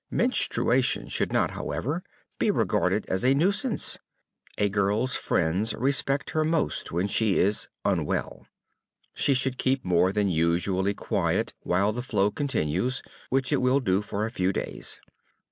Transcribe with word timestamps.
Menstruation 0.09 1.09
should 1.09 1.31
not, 1.31 1.51
however, 1.51 2.03
be 2.39 2.49
regarded 2.49 3.05
as 3.07 3.23
a 3.23 3.35
nuisance; 3.35 3.99
a 4.57 4.67
girl's 4.67 5.15
friends 5.15 5.75
respect 5.75 6.31
her 6.31 6.43
most 6.43 6.91
when 6.91 7.07
she 7.07 7.37
is 7.37 7.67
"unwell." 7.85 8.47
She 9.13 9.35
should 9.35 9.59
keep 9.59 9.85
more 9.85 10.11
than 10.11 10.27
usually 10.27 10.95
quiet 10.95 11.53
while 11.59 11.91
the 11.91 12.01
flow 12.01 12.31
continues, 12.31 13.03
which 13.29 13.51
it 13.53 13.61
will 13.61 13.79
do 13.79 14.01
for 14.01 14.25
a 14.25 14.31
few 14.31 14.51
days. 14.51 14.99